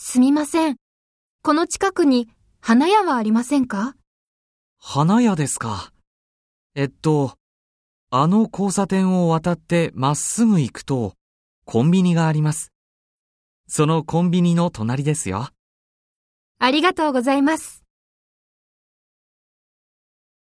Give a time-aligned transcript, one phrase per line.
[0.00, 0.76] すみません。
[1.42, 2.28] この近くに
[2.60, 3.96] 花屋はありませんか？
[4.78, 5.92] 花屋ですか。
[6.76, 7.32] えっと、
[8.08, 11.14] あの交差点を渡ってまっすぐ行くと、
[11.64, 12.70] コンビニがあります。
[13.66, 15.48] そのコンビニの隣ですよ。
[16.60, 17.82] ありがとうございます。